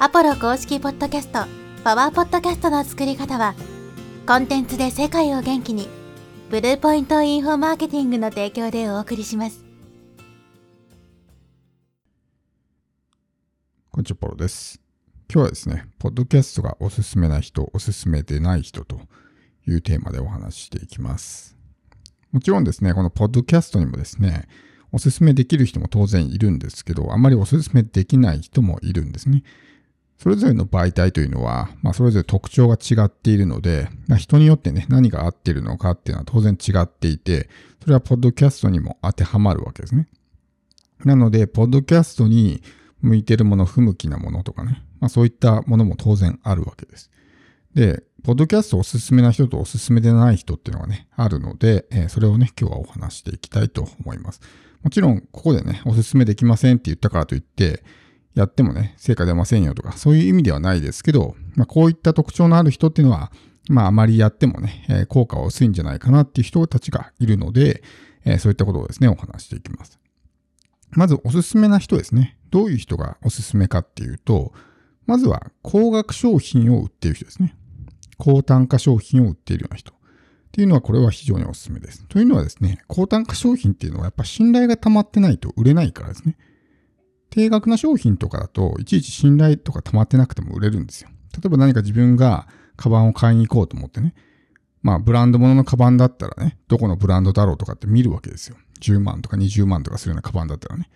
[0.00, 1.44] アポロ公式ポッドキャスト、
[1.84, 3.54] パワーポッドキャストの作り方は、
[4.26, 5.88] コンテンツで世界を元気に、
[6.50, 9.64] ブルーポイントインフォマーケティングの提供でお送りします。
[13.92, 14.80] こんにちは、ポロです。
[15.32, 19.00] 今日はですね、ポッドキャストがおすすめな人、おすすめでない人と
[19.64, 21.56] いうテーマでお話ししていきます。
[22.32, 24.48] もちろんですね、このポッドキャストにもですね、
[24.90, 29.44] おすすめできる人も当然いるんですけど、あまりおすすめできない人もいるんですね。
[30.18, 37.48] それぞれの媒体というのは、まあ、それぞれ特徴が違っているので、まあ、人によってね、何が合ってるのかっていうのは当然違っていて、
[37.82, 40.08] それはポッドキャストにも当てはまるわけですね。
[41.04, 42.62] なので、ポッドキャストに
[43.02, 47.10] 向いてるもの、不向きなものとかね、まあ、そういったものも当然あるわけです。
[47.74, 54.40] で、ポッドキャストおすすめな人とおすすめでない人っていうのがね、あるので、えーそれをね、今日はお話していきたいと思います。
[54.82, 57.84] もちろん、ここでね、おすすめできませんって言ったからといって、
[58.34, 63.30] やってもね、成果出ませんよとか、そういう意味ではないですけど、まあ、こういった特徴のある人っていうのは、
[63.68, 67.82] まあ、あまりやってもね、えー効果は薄いんじゃないかなっていう人たちがいるので、
[68.24, 69.98] えーそういったことをですね、お話していきます。
[70.90, 72.36] まず、おすすめな人ですね。
[72.50, 74.52] どういう人がおすすめかっていうと、
[75.06, 77.56] まずは、高額商品を売っている人ですね。
[78.16, 79.92] 高単価商品を売っているような人。
[79.92, 79.96] っ
[80.52, 82.04] ていうのは、これは非常におすすめです。
[82.08, 86.36] というのはですね、高単価商品っていうのはやっぱ信頼が溜まってないと売れないからですね。
[87.34, 91.08] 低額な商品とかだと、いちいち信頼とか溜まってなくても売れるんですよ。
[91.32, 92.46] 例えば何か自分が
[92.76, 94.14] カバンを買いに行こうと思ってね。
[94.82, 98.56] まあ、ブランド物のカバンだったらね、どこのブランドだろうとかって見るわけですよ。
[98.80, 100.88] 10万とか20万とかするようなカバンだったらね。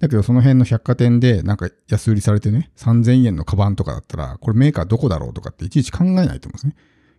[0.00, 6.74] だけどその辺の百貨店でなんか安売りされてね、3000円のカバンとかだったら、これメーカーどこだろうとかっていちいち考えないと思うんですね。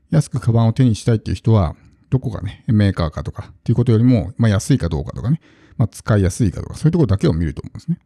[0.10, 1.78] 安くカバンを手にしたいっていう人は、
[2.10, 5.40] どこがね、メーカーかとかっていうことよりも、まあ安いかどうかとかね、
[5.78, 8.00] まあ使いやすいかとか、そういうところだけを見ると思うんですね。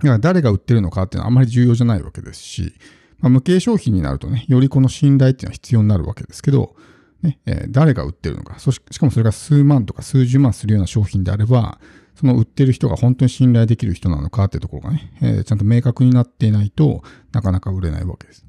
[0.00, 2.74] だから誰が売ってるのかっていうのはあまり重要じゃないわけですし、
[3.20, 6.74] まあ、無形商品になるとね、よりこの信頼っていうのは必要になるわけですけど、
[7.22, 11.78] ねえー誰が売ってるのかそし、しかもそれが数万とか数十万するような商品であれば、
[12.14, 17.02] その売ってる人が本当に信頼できる人なのかっていうところがね、えーちゃんと明確になっていないと
[17.32, 18.46] なかなか売れないわけです。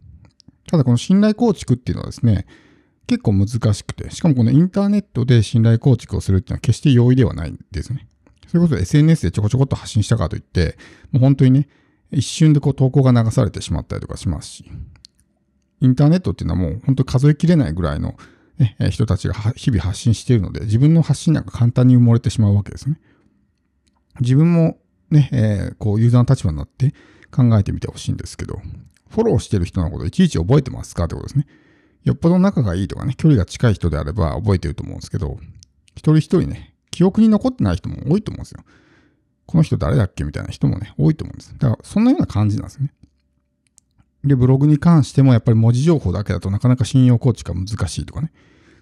[0.67, 2.45] ただこの信頼構築っていうのはですね、
[3.07, 8.07] 結構難しくて、しかもこのインターネットで信頼構築をするっていうのは決して容易ではないんですね。
[8.51, 10.75] それこそ SNS でちょこちょこっと発信したかといって、
[11.13, 11.69] もう本当にね、
[12.11, 14.69] 一瞬でこう投稿が流されてしまったりとかしますし、
[15.79, 18.17] インターネットっていうのはもう本当数えきれないぐらいの、
[18.57, 22.99] ね、人たちが日々発信しているので、自分の発信なんか簡単に埋もれてしまうわけですね。
[24.19, 24.79] 自分も
[25.09, 26.93] ね、えーこうユーザーの立場になって
[27.31, 28.59] 考えてみてほしいんですけど、
[29.09, 31.47] フォローしてる人のこといちいち覚えてますかってことですね。
[32.03, 35.39] よっぽど仲がいいとかね、距離が近い人であれば覚えてると思うんですけど、
[35.95, 38.63] 一人一人ね、記憶に残ってない人も多いと思うんですよ。
[39.47, 41.53] この人誰だっけみたいな人もね、多いと思うんです。
[41.57, 42.93] だから、そんなような感じなんですね。
[44.23, 48.31] で、ブログに関してもやっぱり文字情報だけだとなかなか信用構築が難しいとかね。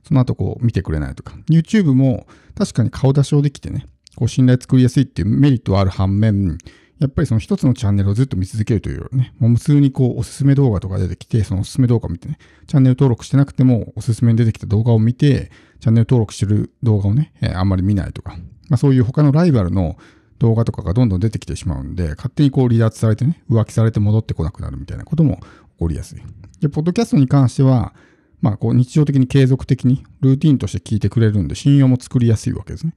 [0.03, 1.33] その後こう見てくれないとか。
[1.49, 6.57] YouTube も確かに顔出しをできてね、こう信頼作りやすいっていうメリットはある反面、
[6.99, 12.37] やっぱりその一つのチャンネルをずっと見続けるというよりね、もう無数にこうおすすめ動画とか出てきて、そのおすすめ動画を見てね、
[12.67, 15.49] チャンネル登録してなくてもおすすめに出てきた動画を見て、
[15.79, 19.97] チャンネル登録してる動画をね、えーあんまり見ないとか、まあそういう他のライバルの
[20.39, 25.41] 動画とかがどんどん出てきてしまうんで、勝手にこう離脱されてね、浮気されて戻ってこなくなるみたいなことも起
[25.79, 26.21] こりやすい。
[26.59, 27.93] で、ポッドキャストに関しては、
[28.41, 32.93] まあこう日常的に継続的にルーティンとして聞いてくれるんで信用も作りやすいわけですね。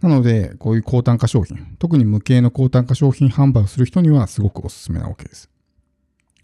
[0.00, 5.50] なので、こういう高単価商品、特に無形の高単価商品販売をする人にはすごくおすすめなわけです。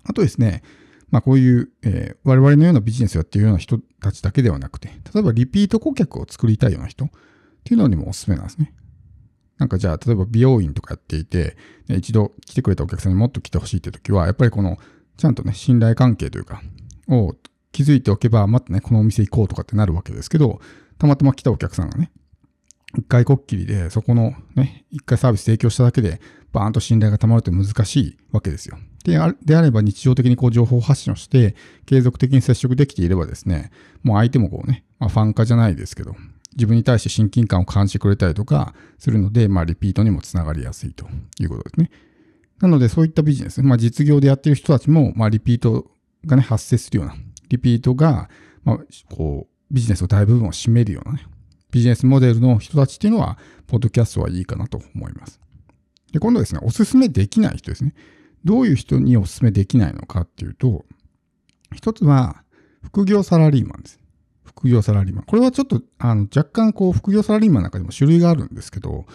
[0.05, 0.63] あとですね、
[1.11, 7.11] まあこういう、えー我々のようなビジネスをやっているような人たちだけではなくて、例えばリピート顧客を作りたいような人っ
[7.65, 8.73] ていうのにもおすすめなんですね。
[9.59, 11.57] なんかじゃあ、例えば美容院とかやっていて、
[11.89, 14.79] 一度来てくれたお客さんにもっと来てほしいって時は、やっぱりこの、
[15.17, 16.63] ちゃんとね、信頼関係というか、
[17.09, 17.37] を
[17.71, 20.61] 築いておけば、またね、このお店行こうとかってなるわけですけど、
[20.99, 22.11] たまたま来たお客さんがね、
[22.97, 26.21] 一回こっきりで、そこのね、一回サービス提供しただけで、
[26.53, 28.79] バーンと信頼が溜まるって難しいわけですよ。
[29.05, 31.57] であれば日常的にこう情報発信をして、
[31.87, 33.71] 継続的に接触できていればですね、
[34.03, 36.15] もう相手もこうね、まあ、ファン化じゃないですけど、
[36.55, 41.07] 自分に対して親近感を感じてくれたりとかするので、まあリピートにもつながりやすいと
[41.41, 41.91] いうことですね。
[42.61, 45.91] なのでそういったビジネス、まあ実業でやってる人たちも、まあリピート
[46.27, 47.17] がね、発生するような、
[47.49, 48.29] リピートが、
[48.65, 48.79] まあ、
[49.15, 51.27] こう、ビジネスの大部分を占めるようなね、
[51.73, 55.41] ビジネスモデルの人たちっていうのは、ポッドキャストはいいかなと思います。
[56.13, 57.95] で、今度ですね、おすすめできない人ですね。
[58.45, 60.85] どういう人におすすめできないのかっていうと、
[61.75, 62.45] 一つは、
[62.83, 63.99] 副業サラリーマンです。
[64.45, 65.25] 副業サラリーマン。
[65.25, 69.07] これはちょっと、あの、若干こう、副業サラリーマンの中でも種類があるんですけど、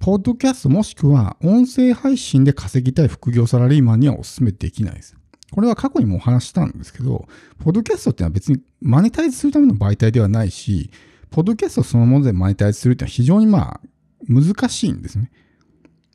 [0.00, 5.16] ポッドキャストもしくは音声配信で稼ぎたい副業サラリーマンにはお勧めできないです。
[5.50, 7.26] これは過去にもお話したんですけど、
[7.58, 10.90] ポッドキャストってのは別にマネタイズするための媒体ではないし、
[11.30, 13.80] ポッドキャストそのものでマネタイズするっていうのは非常にまあ
[14.28, 15.30] 難しいんですね。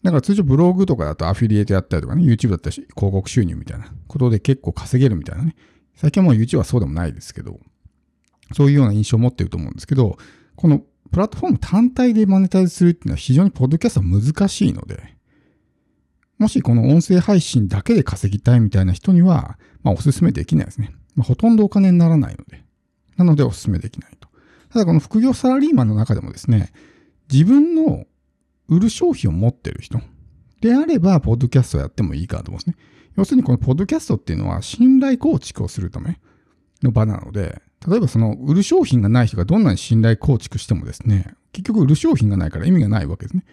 [0.03, 5.55] だから通常ブログとかだとアフィリエイトやったりとかね、YouTube だったり広告収入みたいなことで結構稼げるみたいなね。
[5.95, 7.59] 最近はもう YouTube はそうでもないですけど、
[8.53, 10.17] そういうような印象を持ってると思うんですけど、
[10.55, 10.81] この
[11.11, 15.15] プラットフォーム単体でマネタイズするっていうのは非常にポッドキャストは難しいので、
[16.37, 20.93] もしこの音声配信だけで稼ぎたいみたいな人には、まあお勧めできないですね。
[21.15, 22.65] まあ、ほとんどお金にならないので。
[23.15, 24.11] なのでお勧めできない。
[24.73, 26.73] ただこの副業サラリーマンの中でもですね、
[27.31, 28.05] 自分の
[28.67, 30.01] 売る商品を持ってる人
[30.61, 32.83] であれば、ポッドキャストをやってもいいかなと思うんですね。
[33.15, 36.19] 要するにこのポッドキャストっていうのは信頼構築をするため
[36.81, 43.45] の場なので、例えばその売る商品がない人がどんなに信頼構築してもですね、結局売る商品がないから意味がないわけですね。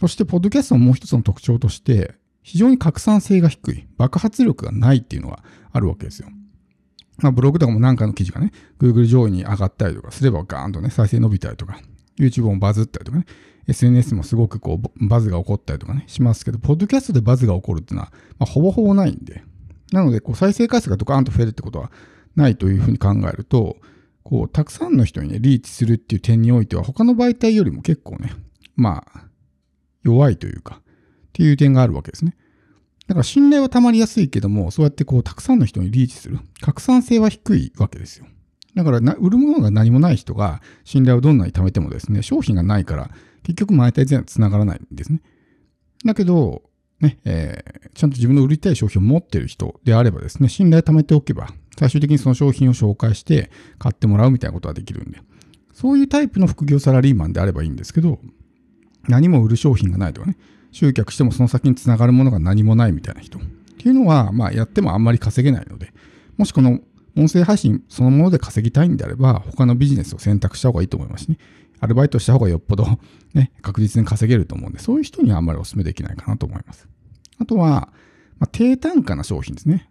[0.00, 6.28] そして、ポッドキャストのもう一つの特徴として、非常に拡散性が低い、爆発力がないっていうのがあるわけですよ。
[7.18, 11.78] まあ、ブログとかも何かの記事がね、Google 上位に上がったりとかすればガーンとね、再生伸びたりとか、
[12.18, 13.26] YouTube もバズったりとかね、
[13.66, 19.42] SNS もすごくこう、バズが起こったりとかね、しますけど、ポッドキャストでバズが起こるっていうのは、まあ、ほぼほぼないんで。
[19.92, 21.90] なので、こう、再生回数がドカーンと増えるってことは
[22.36, 23.76] ないというふうに考えると、
[24.22, 28.32] こう、たくさんの人にね、リーチするっていう点においては、他の媒体よりも結構ね、
[28.76, 29.24] まあ、
[30.02, 30.82] 弱いというか、っ
[31.32, 32.36] ていう点があるわけですね。
[33.08, 36.38] だから信頼は溜まりやすいけども、そうやってこう、たくさんの人にリーチする。
[36.60, 38.26] 拡散性は低いわけですよ。
[38.74, 43.10] だから、売るものが何もない人が信頼をどんなに貯めてもですね、商品がないから、
[43.44, 45.22] 結局マネタイズには繋がらないんですね。
[46.04, 46.62] だけど、
[47.00, 55.22] ね、えー、ちゃんと自分の売りたい商品を持ってる人であればですね、信頼を貯めておけば、最終的にその商品を紹介して買ってもらうみたいなことができるんで、
[55.72, 58.18] そういうタイプの副業サラリーマンであればいいんですけど、
[59.08, 60.36] 何も売る商品がないとかね、
[60.72, 63.42] 集客してもその先につながるものが何もないみたいな人っ
[63.78, 65.92] ていうのは、まあやってもあんまり稼げないので、
[66.36, 66.80] もしこの
[67.16, 71.38] 音声配信そのもので稼ぎたいんであれば、他のビジネスを選択した方がいいと思いますしね。
[71.80, 72.86] アルバイトした方がよっぽど
[73.34, 76.88] ね、確実に稼げると思うんで、そういう人にはあんまりお勧めできないかなと思います。
[77.38, 77.92] あとは、
[78.38, 79.90] まあ、低単価な商品ですね。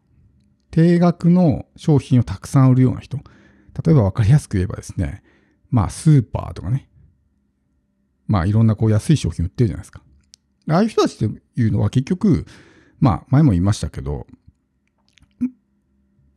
[0.72, 3.18] 低額の商品をたくさん売るような人。
[3.18, 5.24] 例えば分かりやすく言えばですね、
[5.70, 6.90] まあスーパーとかね、
[8.28, 10.02] まあいろんなこう安い商品売ってるじゃないですか。
[10.70, 12.46] ああいう人たちっていうのは結局、
[13.00, 14.28] まあ前も言いましたけど、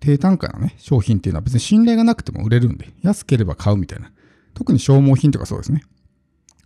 [0.01, 4.11] 低単価なね、商品っていうのは別に信頼がなくても売れるんで、安ければ買うみたいな。
[4.55, 5.83] 特に消耗品とかそうですね。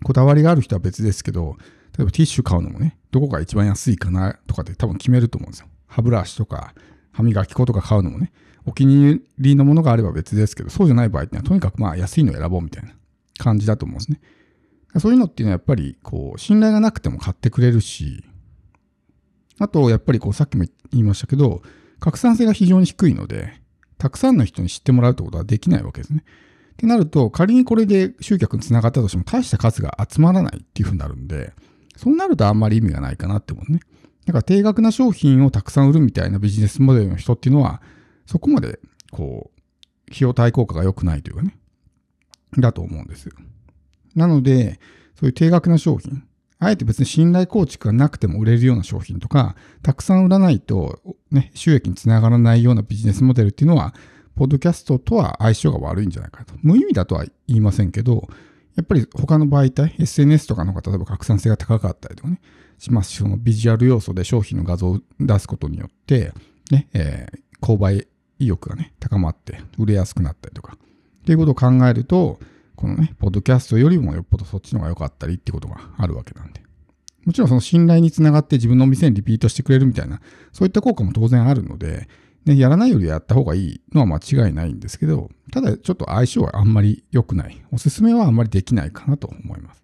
[0.02, 1.56] こだわりがある人は別ですけど、
[1.96, 5.68] 例えばティッシュ買うのもね、どこが一番安いかなとかで多分決めると思うんですよ。
[5.86, 6.74] 歯ブラシとか、
[7.12, 8.32] 歯磨き粉とか買うのもね、
[8.66, 12.90] お気に入りのものがあれば別ですけど、そうじゃない場合ってのはとにかくまあ安いの選ぼうみたいな
[13.38, 14.20] 感じだと思うんですね。
[15.00, 18.24] そういうのっていうのはやっぱりこう、信頼がなくても買ってくれるし、
[19.58, 21.62] あとやっぱりこうさっきも言いましたけど、
[22.00, 23.60] 拡散性が非常に低いので、
[23.98, 26.24] たくさんの人に知ってもらうってことはできないわけですね。
[26.72, 31.52] ってなると、仮にこれで集客につながったとしても大した数が集まらないっていうふうになるんで、
[31.96, 33.80] そうなるとあんまり意味がないかなって思うね。
[34.26, 37.80] だから低額な商品をたくさん売るみたいなビジネスモデルの人っていうのは、
[38.26, 38.80] そこまで、
[39.10, 41.56] こう、費用対効果が良くないというかね、
[42.58, 43.32] だと思うんですよ。
[44.14, 44.80] なので、
[45.18, 46.24] そういう低額な商品、
[46.58, 51.00] あえて別に信頼構築がなくても売れるような商品とか、たくさん売らないと、
[51.30, 53.94] ね、収益につながらないようなビジネスモデルっていうのは、
[54.36, 56.54] ポッドキャストとは相性が悪いんじゃないかと。
[56.62, 58.28] 無意味だとは言いませんけど、
[58.76, 62.40] やっぱり他の媒体、SNS とかの方が例えば拡散性が高かったりとかね、
[62.78, 66.32] しますし、そのビジュアル要素で商品の画像を出すことによって、
[66.70, 68.06] ね、えー、購買
[68.38, 72.40] 意欲がね、高まって売れやすくなったりとか、っていうことを考えると、
[72.76, 76.62] このね、ポッドキャストよりもよっぽどそっちの方が良かったりってことがあるわけなんで。
[77.24, 80.20] もちろんその信頼につながって自分のお店にリピートしてくれるみたいな、
[80.52, 82.08] そういった効果も当然あるので、
[82.44, 87.62] ね、やらないよりやった方がいいのは間違いないんですけど、ただちょっと相性はあんまり良くない。
[87.72, 89.82] おすすめはあんまりできないかなと思います。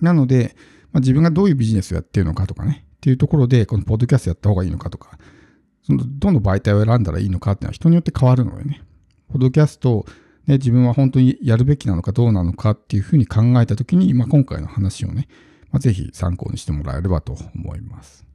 [0.00, 0.56] なので、
[0.92, 5.18] まあ、自分がどういうビジネスをやってるのかとかね、っていうところで、このポッドキャストやった方がいいのかとか、
[5.82, 8.82] そのどの媒体を選んだらいいのかっていうのは人によって変わるのでね、
[9.28, 10.04] ポッドキャスト
[10.46, 15.28] ね、自分は本当にやるべきなのかどうなのかっていうふうに考えたときに、まあ、今回の話をね、
[15.70, 18.26] まあ、ぜひ参考にしてもらえればと思います。